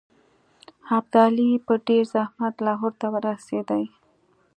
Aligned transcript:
ابدالي 0.97 1.49
په 1.65 1.73
ډېر 1.87 2.03
زحمت 2.15 2.55
لاهور 2.65 2.93
ته 3.01 3.07
ورسېدی. 3.13 3.83